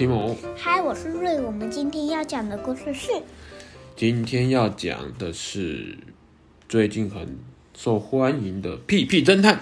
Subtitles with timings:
[0.00, 0.34] 提姆。
[0.56, 1.38] 嗨，我是瑞。
[1.42, 3.12] 我们今天要讲的故事是，
[3.94, 5.98] 今天要讲的是
[6.66, 7.38] 最近很
[7.76, 9.56] 受欢迎的《屁屁侦探》。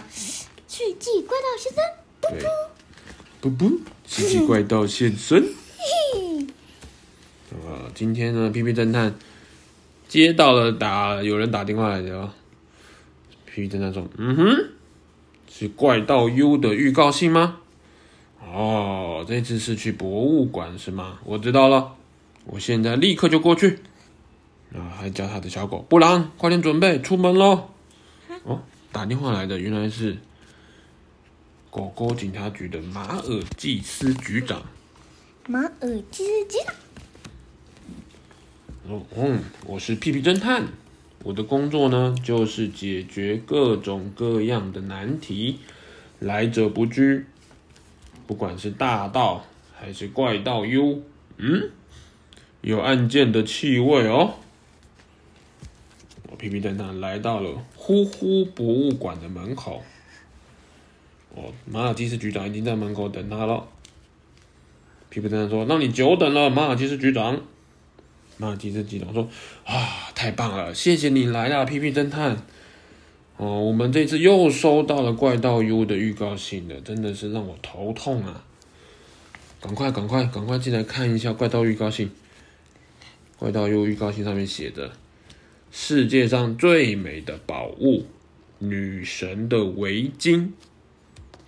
[0.68, 1.72] 世纪怪盗现
[2.38, 2.48] 身，
[3.40, 5.44] 不不，世纪怪盗现身。
[7.50, 9.12] 呃，今天呢，屁屁侦探
[10.06, 12.30] 接到了打有人打电话来的哦。
[13.44, 14.68] 屁屁侦探说：“嗯哼，
[15.50, 17.58] 是怪盗 U 的预告信吗？”
[18.52, 21.18] 哦，这次是去博物馆是吗？
[21.24, 21.94] 我知道了，
[22.46, 23.78] 我现在立刻就过去。
[24.74, 27.70] 啊，还叫他的小狗布朗，快点准备出门喽！
[28.44, 28.60] 哦，
[28.92, 30.18] 打电话来的原来是
[31.70, 34.62] 狗狗警察局的马尔济斯局长。
[35.46, 36.74] 马尔济斯局长。
[38.88, 40.66] 哦，嗯，我是屁屁侦探，
[41.22, 45.60] 我的工作呢就是解决各种各样的难题，
[46.18, 47.24] 来者不拒。
[48.28, 49.42] 不管是大盗
[49.74, 51.02] 还是怪盗 U，
[51.38, 51.70] 嗯，
[52.60, 54.34] 有案件的气味哦。
[56.30, 59.82] 我屁屁侦探来到了呼呼博物馆的门口。
[61.34, 63.66] 哦，马尔基斯局长已经在门口等他了。
[65.08, 67.40] 皮皮侦探说：“让你久等了，马尔基斯局长。”
[68.36, 69.26] 马尔基斯局长说
[69.64, 72.36] ：“啊，太棒了，谢谢你来了，皮皮侦探。”
[73.38, 78.44] 哦，我们这次又收到了怪盗 U 的预告信了，真的是让我头痛啊！
[79.60, 82.10] 赶快，赶快，赶快进来看一下怪盗预告信。
[83.38, 84.90] 怪盗 U 预告信上面写着
[85.70, 88.06] ：“世界上最美的宝物——
[88.58, 90.48] 女神的围巾，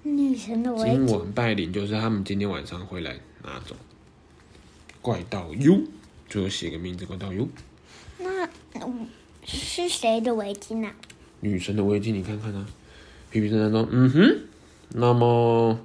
[0.03, 1.05] 女神的围巾。
[1.07, 3.75] 今晚拜领就是他们今天晚上会来拿走。
[5.01, 5.81] 怪盗 U
[6.29, 7.47] 最后写个名字，怪盗 U。
[8.19, 8.47] 那
[9.45, 10.93] 是谁的围巾啊？
[11.39, 12.65] 女神的围巾，你看看啊。
[13.31, 14.39] 皮皮侦探说：“嗯哼，
[14.89, 15.79] 那么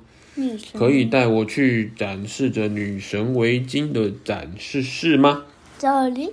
[0.75, 5.45] 可以带我去展示着女神围巾的展示室吗？”
[5.79, 6.31] 这里，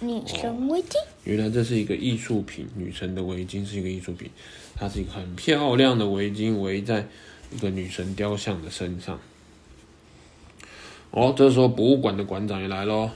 [0.00, 0.98] 女神围巾。
[0.98, 4.30] 哦，原来这是一个艺术品，女神的围巾是一个艺术品，
[4.76, 7.08] 它是一个很漂亮的围巾，围在
[7.50, 9.18] 一个女神雕像的身上。
[11.10, 13.10] 哦，这时候博物馆的馆长也来喽。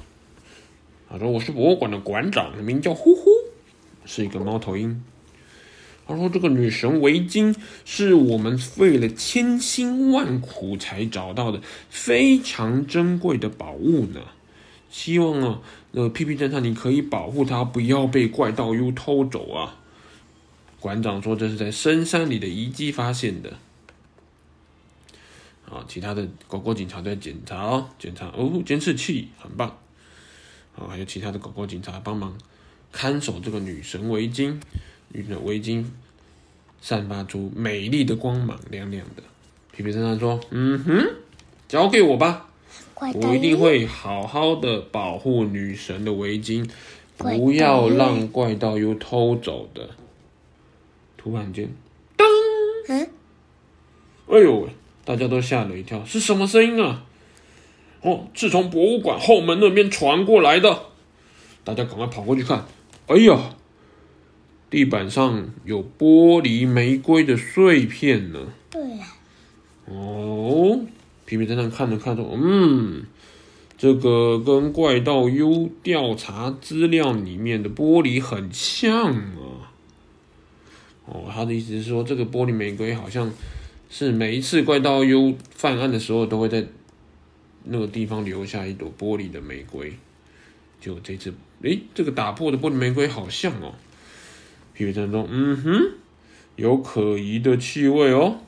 [1.09, 3.31] 他说：“我是博物馆的馆长，名叫呼呼，
[4.05, 5.03] 是一个猫头鹰。”
[6.09, 14.21] 他说：“这个女神围巾是我们费了千辛万苦才找到的，非常珍贵的宝物呢。
[14.91, 15.61] 希望啊，
[15.93, 19.77] 呃，屁屁侦探，你可以保护它，不要被怪盗 U 偷走啊。”
[20.81, 23.55] 馆长说：“这是在深山里的遗迹发现的。”
[25.69, 29.77] 啊，其他的狗狗警察在检查哦，检查哦，监视器很棒。
[30.77, 32.37] 啊，还有其他的狗狗警察帮忙
[32.93, 34.61] 看守这个女神围巾，
[35.09, 35.85] 女神围巾
[36.81, 39.23] 散发出美丽的光芒，亮亮的。
[39.73, 41.07] 皮皮侦探说：“嗯哼，
[41.69, 42.49] 交给我吧，
[42.95, 46.69] 我一定会好好的保护女神的围巾，
[47.17, 49.91] 不要让怪盗 U 偷走的。”
[51.19, 51.69] 突然间，
[52.17, 52.27] 当，
[52.89, 53.11] 嗯，
[54.29, 54.69] 哎呦喂，
[55.05, 57.05] 大家都吓了一跳，是什么声音啊？
[58.07, 60.81] 哦，是从博物馆后门那边传过来的，
[61.65, 62.65] 大家赶快跑过去看。
[63.09, 63.57] 哎呀，
[64.71, 68.39] 地板上有玻璃玫瑰的碎片呢。
[68.71, 69.09] 对呀。
[69.87, 70.79] 哦，
[71.25, 73.03] 皮皮侦探看着看着：“嗯，
[73.77, 79.75] 这个跟怪盗 U 调查资料里面的玻璃很像啊。”
[81.07, 83.33] 哦，他的意思是说，这个玻璃玫瑰好像
[83.91, 86.65] 是每一次怪盗 U 犯案的时候都会在。
[87.69, 89.93] 那个地方留下一朵玻璃的玫瑰，
[90.81, 93.75] 就这次，诶，这个打破的玻璃玫瑰好像哦。
[94.73, 95.81] 皮皮侦探说：“嗯哼，
[96.55, 98.39] 有可疑的气味哦。”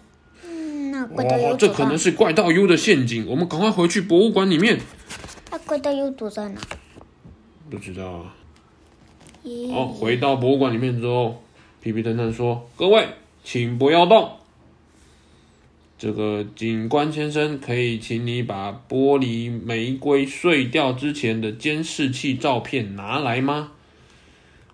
[0.47, 4.79] 嗯，那怪盗 U 这可能是怪盗 U 的陷阱，我们赶快回去博物馆里面。
[5.51, 6.61] 那怪盗 U 躲在哪？
[7.69, 8.35] 不知道啊。
[9.73, 11.43] 好，回到博物馆里面之后，
[11.81, 13.09] 皮皮侦探说：“各位，
[13.43, 14.33] 请不要动。”
[15.99, 23.73] 这个警官先生，可以请你把玻璃玫瑰碎掉之前的监视器照片拿来吗？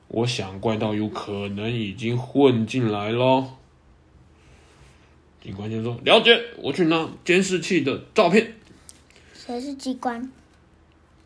[0.09, 3.56] 我想怪盗有可能已经混进来了。
[5.43, 8.55] 警官先生说：“了解，我去拿监视器的照片。”
[9.32, 10.31] 谁是机关？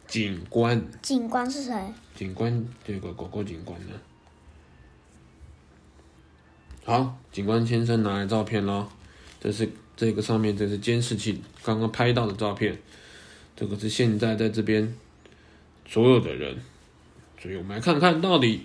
[0.07, 0.81] 警官。
[1.03, 1.75] 警官是谁？
[2.15, 3.95] 警官，这个狗狗警官呢？
[6.85, 8.89] 好，警官先生拿来照片喽，
[9.41, 9.69] 这是。
[9.99, 12.79] 这个上面这是监视器刚刚拍到的照片，
[13.57, 14.95] 这个是现在在这边
[15.89, 16.57] 所有的人，
[17.43, 18.61] 所以我们来看看到底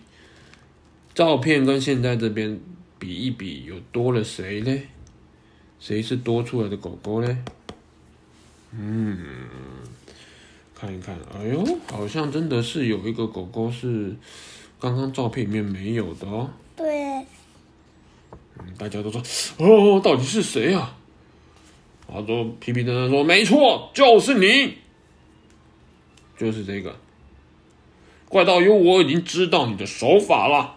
[1.15, 2.59] 照片跟现在这边
[2.99, 4.79] 比一比，有多了谁呢？
[5.79, 7.43] 谁是多出来的狗狗呢？
[8.71, 9.17] 嗯，
[10.75, 14.15] 看一看，哎呦，好像真的是有一个狗狗是
[14.79, 16.47] 刚刚照片里面没有的哦。
[16.75, 17.25] 对。
[18.59, 19.19] 嗯，大家都说，
[19.57, 20.95] 哦，到底是谁啊？
[22.07, 24.75] 他说皮皮侦探说，没错，就是你，
[26.37, 26.95] 就是这个。
[28.29, 30.75] 怪盗 U，我已经知道你的手法了。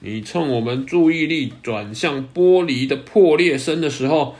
[0.00, 4.36] 你趁我们注意力转向玻璃的破裂声的时候，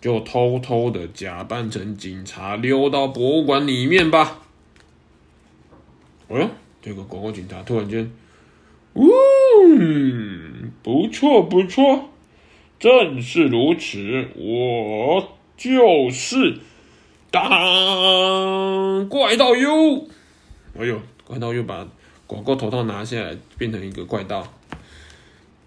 [0.00, 4.40] 就偷偷的假扮成警察溜到博物馆里面吧。
[6.28, 6.48] 哎呦，
[6.80, 8.10] 这个狗狗警察突然间，
[8.94, 9.12] 呜、哦，
[10.82, 12.08] 不错不错，
[12.78, 15.28] 正是如此，我
[15.62, 16.58] 就是
[17.30, 20.08] 当怪盗 U。
[20.76, 21.00] 哎呦！
[21.24, 21.86] 怪盗又把
[22.26, 24.52] 狗狗头套拿下来，变成一个怪盗，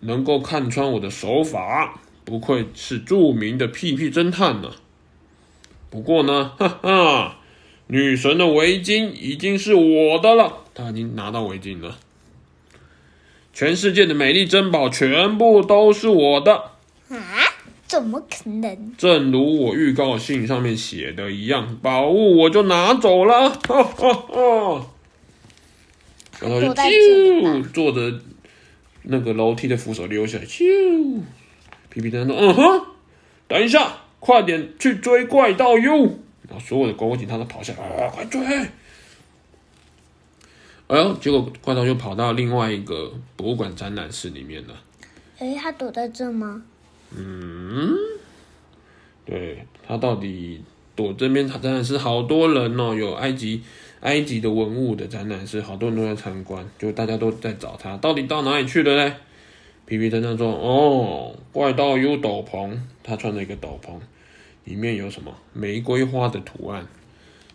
[0.02, 4.70] 能够看穿我的手法，不愧是著名的屁屁侦探呢。
[5.90, 7.38] 不过呢，哈哈，
[7.88, 11.98] 女神的围巾已经是我的了，她已经拿到围巾了。
[13.54, 16.75] 全世界的美丽珍宝全部都是我的？
[17.96, 18.94] 怎么可能？
[18.98, 24.88] 正如我预告信上面写的一样，宝物我就拿走了，哈哈哈。
[26.42, 28.20] 然后就啾，坐着
[29.04, 31.22] 那个楼梯的扶手溜下来，啾。
[31.90, 32.86] 皮皮侦探说：“嗯哼，
[33.48, 35.96] 等一下，快点去追怪盗哟。”
[36.50, 38.42] 然后所有的狗狗警察都跑下来，啊，快追！
[40.88, 44.76] 哎呦，结果怪盗又跑到另外一个博物馆展览室里面了。
[45.40, 46.62] 哎，他躲在这吗？
[47.12, 47.96] 嗯，
[49.26, 50.64] 对，他到底
[50.96, 51.48] 躲这边？
[51.48, 53.62] 他展览是好多人哦，有埃及。
[54.02, 59.16] 埃及的文物的展览室，好多人都在参观，就大家都在找他，到底到哪里去了呢？
[59.88, 63.94] 皮皮侦探说：“哦，怪盗 U 斗篷，他穿了一个斗篷，
[64.66, 66.86] 里面有什么玫瑰花的图案。”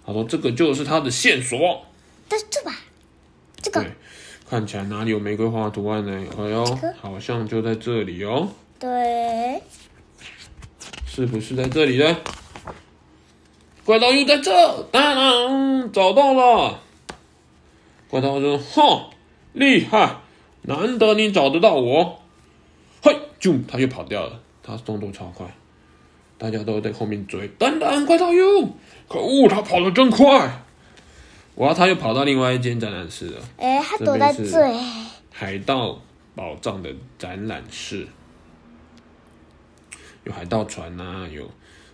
[0.04, 1.86] 他说：“这个就是他的线索。”
[2.28, 2.74] 在这吧？
[3.62, 3.90] 这个对，
[4.48, 6.26] 看起来哪里有玫瑰花的图案呢？
[6.36, 8.48] 哎呦，好像就在这里哦。
[8.80, 9.62] 对，
[11.04, 12.16] 是不是在这里呢？
[13.84, 16.80] 怪盗又在这，当当，找到了。
[18.08, 19.10] 怪盗说：“哼，
[19.52, 20.16] 厉害，
[20.62, 22.20] 难得你找得到我。”
[23.04, 25.46] 嘿，就他又跑掉了，他动作超快，
[26.38, 27.46] 大家都在后面追。
[27.58, 28.66] 等等，怪盗又
[29.06, 30.64] 可恶，他跑得真快。
[31.56, 33.42] 哇，他又跑到另外一间展览室了。
[33.58, 34.48] 哎，他躲在这。
[35.30, 36.00] 海盗
[36.34, 38.08] 宝藏的展览室，
[40.24, 41.50] 有海盗船呐、啊，有。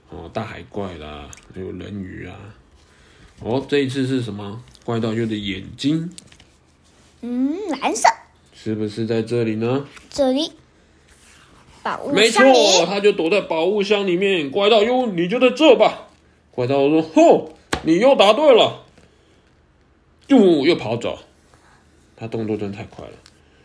[0.08, 2.37] 哦，大海怪啦，还有人鱼啊！
[3.40, 4.62] 哦，这一次是什么？
[4.84, 6.08] 怪盗 U 的眼睛，
[7.23, 8.08] 嗯，蓝色，
[8.55, 9.84] 是不是在这里呢？
[10.08, 10.52] 这里，
[11.82, 12.20] 宝物箱里。
[12.20, 14.49] 没错，他就躲在宝物箱里面。
[14.49, 16.06] 怪盗 U，你就在这吧。
[16.52, 18.84] 怪盗说：“吼，你又答对了。”
[20.28, 21.19] 又又跑走，
[22.17, 23.14] 他动作真的太快了。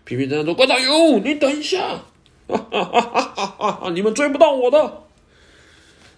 [0.05, 2.01] 皮皮侦探说：“怪盗 U，你等一下，
[2.57, 3.89] 哈哈哈！
[3.91, 5.03] 你们追不到我的。”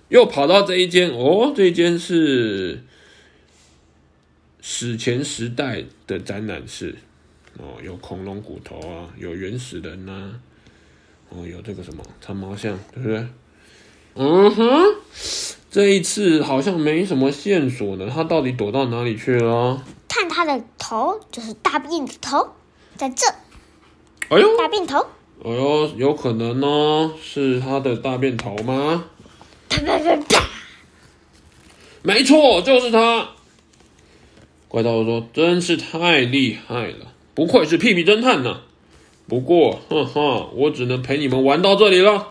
[0.09, 2.83] 又跑到这一间哦，这一间是
[4.61, 6.95] 史前时代的展览室
[7.57, 10.39] 哦，有恐龙骨头啊，有原始人呐、啊，
[11.29, 13.27] 哦，有这个什么长毛象，对不对？
[14.15, 14.95] 嗯哼，
[15.71, 19.83] 这一次好像没什么线索呢，他到底躲到哪里去了？
[20.07, 22.53] 看他的头，就是大便的头，
[22.95, 23.25] 在这。
[24.29, 25.07] 哎呦，大便头。
[25.43, 29.05] 哎呦，有可能哦，是他的大便头吗？
[32.01, 33.29] 没错，就是他。
[34.69, 38.61] 怪盗说：“真是太厉害了，不愧是屁屁侦探呢。
[39.27, 42.29] 不过，哈哈，我只能陪你们玩到这里了。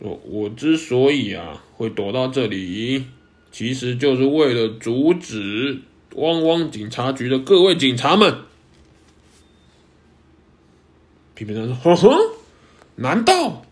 [0.00, 3.06] 我我之所以啊会躲到这里，
[3.50, 5.80] 其实就是为了阻止
[6.16, 8.36] 汪汪警察局的各位警察们。”
[11.34, 12.31] 屁屁侦探说：“呵呵，
[12.96, 13.62] 难道？”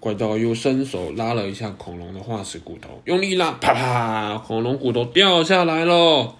[0.00, 6.34] 怪盗又伸手拉了一下恐龙的化石骨头，用力拉，啪啪，恐龙骨头掉下来了，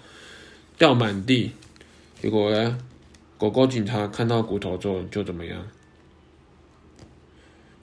[0.77, 1.51] 掉满地。
[2.21, 2.77] 结果呢，
[3.37, 5.65] 狗狗警察看到骨头之后就怎么样？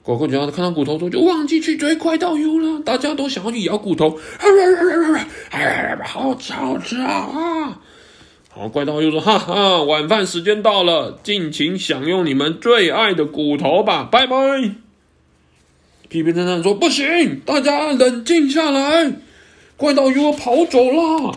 [0.03, 7.81] 狗狗警察看到骨头之后就忘记去追怪盗 U 了，大家都想要去咬骨头 啊，好吃好吃啊！
[8.53, 14.35] 好，怪盗又说：“哈哈，晚饭时间到了，尽情享用你们最爱的骨头吧，拜拜。”
[16.09, 19.13] 皮皮侦探说：“不行，大家冷静下来，
[19.77, 21.33] 怪盗 U 跑走了。”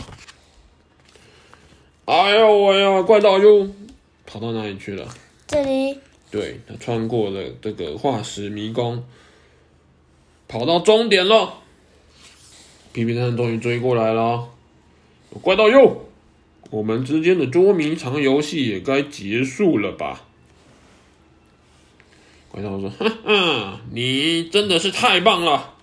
[2.06, 3.68] 哎呦喂呀，怪盗又
[4.26, 5.06] 跑到哪里去了？
[5.47, 5.97] 这里。
[6.33, 9.04] 对，他穿过了这个化石迷宫，
[10.49, 11.54] 跑到终点了。
[12.92, 14.49] 皮皮侦探终于追过来了。
[15.40, 16.09] 怪盗 U，
[16.75, 20.25] 我们之间的捉迷藏游戏也该结束了吧？
[22.50, 25.75] 怪盗说：“哈哈，你真的是太棒了！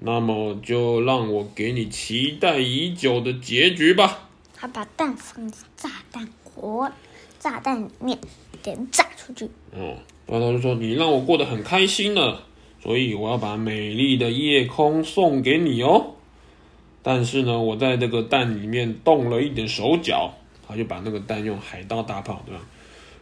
[0.00, 6.90] 那么就让我给你期待已久的结局吧。”他把蛋放进炸弹锅，
[7.38, 8.18] 炸弹里面，
[8.62, 9.44] 点炸出去。
[9.72, 12.38] 哦，怪盗就说：“你让我过得很开心呢，
[12.82, 16.14] 所以我要把美丽的夜空送给你哦。”
[17.08, 20.34] 但是呢，我在这个蛋里面动了一点手脚，
[20.66, 22.60] 他就把那个蛋用海盗大炮，对吧？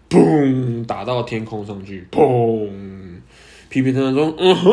[0.09, 0.87] 砰！
[0.87, 3.21] 打到天空上去，砰！
[3.69, 4.73] 皮皮侦探说：“嗯哼，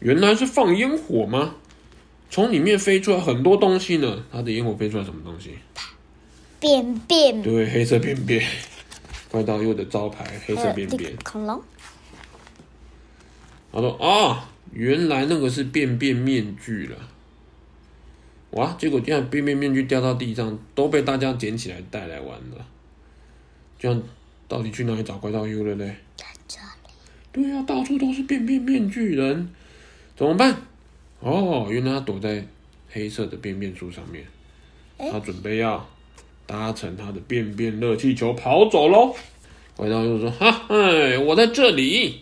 [0.00, 1.54] 原来是放烟火吗？
[2.30, 4.24] 从里面飞出来很多东西呢。
[4.32, 5.50] 它的烟火飞出来什么东西？
[6.58, 7.42] 便便。
[7.42, 8.42] 对，黑色便便。
[9.30, 11.14] 怪盗又的招牌，黑色便便。
[11.22, 11.62] 恐龙。
[13.72, 16.96] 他说：啊，原来那个是便便面具了。
[18.50, 18.74] 哇！
[18.78, 22.66] 结果这样便便面具掉到地上，都被大家捡起来带来玩了。”
[23.78, 24.02] 这样
[24.48, 25.84] 到底去哪里找怪盗 U 了呢？
[26.16, 26.92] 在这里。
[27.32, 29.48] 对呀、啊，到处都是便便面具人，
[30.16, 30.56] 怎么办？
[31.20, 32.46] 哦，原来他躲在
[32.90, 34.24] 黑色的便便树上面，
[34.96, 35.86] 他准备要
[36.46, 39.14] 搭乘他的便便热气球跑走喽。
[39.76, 42.20] 怪盗 U 说：“哈哎，我在这里，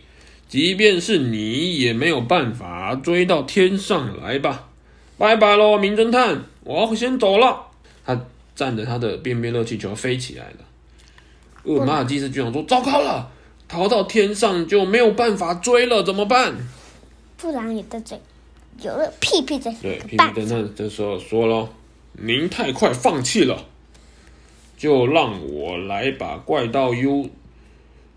[0.48, 4.70] 即便是你也没有办法追到天上来吧？
[5.16, 7.66] 拜拜喽，名侦探，我要先走了。”
[8.04, 8.20] 他
[8.54, 10.56] 站着他的便便热气球飞起来了。
[11.62, 13.30] 呃，马尔济斯局长说：“糟糕了，
[13.66, 16.54] 逃到天上就没有办法追了，怎么办？”
[17.38, 18.20] 布朗也在这，
[18.82, 19.72] 有了屁屁在。
[19.80, 21.68] 对，屁屁侦探这时候说了
[22.12, 23.64] ：“您太快放弃了，
[24.76, 27.30] 就让我来把怪盗 U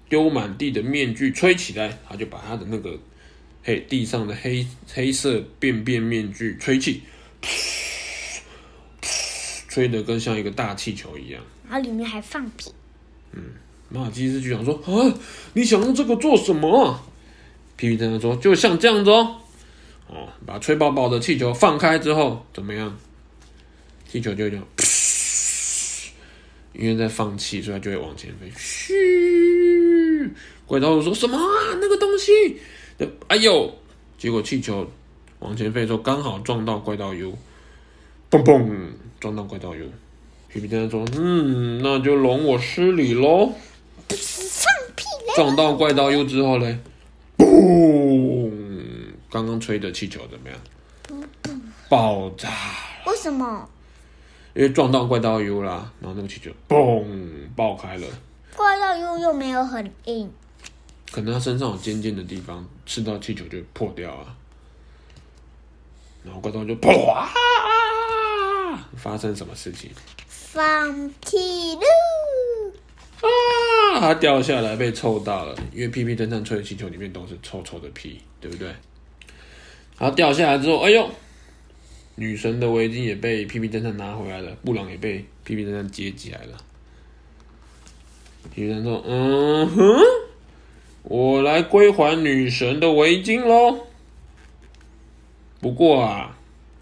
[0.10, 2.98] 丢满地的面具吹起来。”他就把他的那个
[3.68, 7.02] 黑地上的黑黑色便便面具吹气，
[9.68, 12.72] 吹得跟像一个大气球一样，然后里面还放屁。
[13.34, 13.44] 嗯，
[13.90, 15.14] 马尔济斯局长说：“啊，
[15.52, 16.98] 你想用这个做什么？”
[17.76, 19.42] 皮皮侦探说：“就像这样子哦，
[20.08, 22.98] 哦，把吹爆爆的气球放开之后，怎么样？
[24.08, 24.66] 气球就这样，
[26.72, 28.50] 因为在放气，所以它就会往前飞。
[28.56, 30.32] 嘘，
[30.66, 31.44] 怪盗说什么啊？
[31.82, 32.32] 那个东西，
[33.28, 33.74] 哎呦！
[34.18, 34.88] 结果气球
[35.40, 37.38] 往前飞的时候，刚好撞到怪盗 U，
[38.32, 38.90] 嘣嘣，
[39.20, 39.86] 撞到怪盗 U。”
[40.50, 43.52] 皮皮侦探说：“嗯，那就容我失礼喽。”
[44.10, 45.34] 放屁嘞！
[45.36, 46.80] 撞到怪盗 U 之后嘞？
[47.38, 48.52] 嘣！
[49.30, 50.60] 刚刚吹的气球怎么样？
[51.90, 53.12] 爆炸了。
[53.12, 53.70] 为什么？
[54.56, 57.06] 因为撞到怪盗 U 啦，然后那个气球嘣
[57.56, 58.08] 爆开了。
[58.56, 60.32] 怪盗 U 又没有很硬，
[61.18, 64.38] 可能他身上有尖尖的地方，刺到气球就破掉啊。
[66.24, 67.28] 然后怪盗就啪！
[68.96, 69.90] 发生什么事情？
[70.28, 71.82] 放屁了！
[73.22, 74.00] 啊！
[74.00, 78.68] 它掉下来被臭到了，因为屁屁侦探吹的气球里面都是臭臭的屁，对不对？
[79.98, 81.10] 然后掉下来之后，哎呦，
[82.14, 86.56] 女神的围巾也被屁屁侦探拿回来了，布朗也被屁屁侦探接起来了。
[88.54, 90.00] 屁屁侦探说：“嗯哼，
[91.10, 93.80] 我来归还女神的围巾喽。
[95.60, 96.38] 不过啊，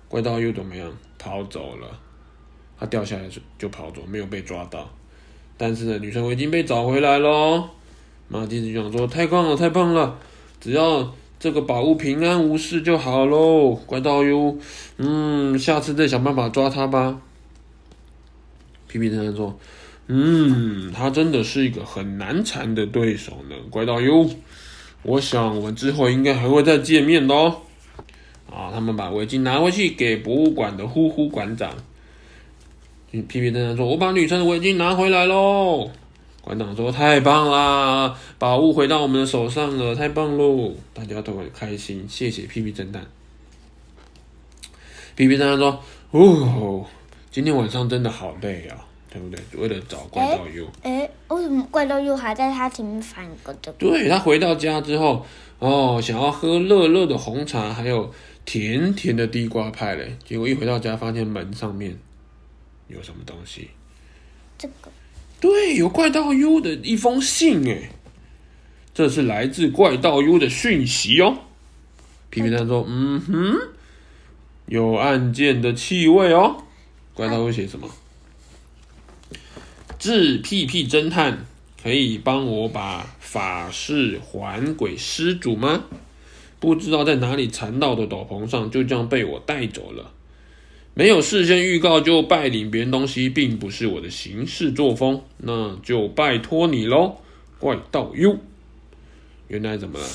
[0.07, 0.91] 怪盗又怎么样？
[1.17, 1.99] 逃走了。”
[2.77, 4.89] 他掉下来就就跑走，没有被抓到。
[5.55, 7.69] 但是呢，女神围巾被找回来喽。
[8.27, 10.19] 马尔济斯局长说：“太棒了，太棒了！
[10.59, 14.57] 只要这个宝物平安无事就好喽。”怪盗 U，
[14.97, 17.21] 嗯，下次再想办法抓他吧。
[18.87, 19.57] 皮皮侦探说
[20.07, 24.29] ：“嗯，他真的是一个很难缠的对手呢。”怪盗 U，
[25.03, 27.61] 我想我们之后应该还会再见面的哦。
[28.49, 31.73] 啊，他们把围巾拿回去给博物馆的呼呼馆长。
[33.11, 35.89] 屁屁侦探说：“我把女生的围巾拿回来喽！”
[36.41, 43.05] 馆长说：“太棒啦，宝物回到我们的手上了，太棒喽！”大家都很开心，谢谢屁屁侦探。
[45.15, 45.81] 屁屁侦探说
[46.11, 46.85] ：“哦，
[47.31, 48.85] 今天晚上真的好累啊，
[49.15, 49.61] 对不对？
[49.61, 50.67] 为了找怪盗 U。
[50.83, 53.71] 哎，为什么怪盗 U 还在他前面翻个的？
[53.73, 55.25] 对，他回到家之后，
[55.59, 60.17] 哦，想要喝热热的红茶，还有甜甜的地瓜派嘞。
[60.25, 61.97] 结果一回到家，发现门上面。
[62.87, 63.69] 有什么东西？
[64.57, 64.91] 这个
[65.39, 67.89] 对，有怪盗 U 的一封信诶，
[68.93, 71.35] 这是来自怪盗 U 的讯息哦。
[72.29, 73.55] 皮皮蛋说：“嗯哼，
[74.67, 76.63] 有案件的气味哦。”
[77.15, 77.89] 怪盗 U 写什么？
[80.05, 81.47] 是屁屁侦探，
[81.81, 85.85] 可以帮我把法事还给施主吗？
[86.59, 90.11] 不知道在哪里缠到的斗篷上，就这样被我带走了。
[90.93, 97.17] 没有事先预告就拜领别人东西，并不是我的行事作风，那就拜托你喽，
[97.57, 98.37] 怪盗 U。
[99.47, 100.05] 原来怎么了？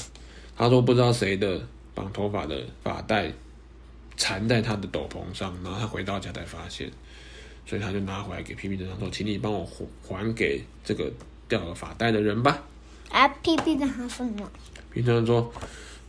[0.57, 1.61] 他说不知道谁的
[1.97, 3.33] 绑头发的发带
[4.17, 6.89] 缠在他的斗篷上，然后他回到家才发现，
[7.67, 11.11] 所以他就拿回来给皮皮侦探说：“请你帮我还还给这个
[11.49, 12.63] 掉了发带的人吧。”
[13.11, 14.51] 啊，皮皮侦探说什么？
[14.93, 15.53] 屁屁侦探说：“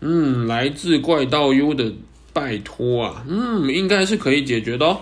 [0.01, 1.93] 嗯，来自怪盗 U 的
[2.33, 5.01] 拜托啊，嗯，应该是可以解决的哦。”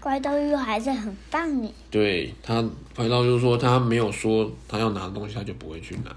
[0.00, 1.70] 怪盗 U 还是很棒呢。
[1.90, 2.64] 对他，
[2.96, 6.14] 怪盗 U 说他没有说他要拿的东西，他就不会去拿。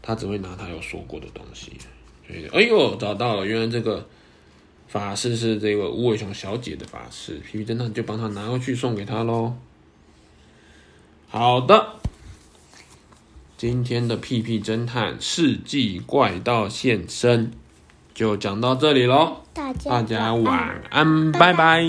[0.00, 1.72] 他只会拿他有说过的东西，
[2.26, 4.06] 所以哎呦，找到了，原来这个
[4.88, 9.54] 法师是这个无尾熊小姐的法师，屁屁侦探就帮他拿回去送给他喽。
[11.28, 11.94] 好的，
[13.56, 17.52] 今天的屁屁侦探世纪怪盗现身
[18.14, 21.32] 就讲到这里喽，大家，晚安。
[21.32, 21.82] 拜拜。